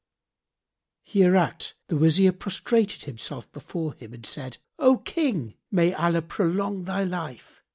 [1.03, 7.03] Hereat the Wazir prostrated himself before him and said, "O King, may Allah prolong thy
[7.03, 7.61] life!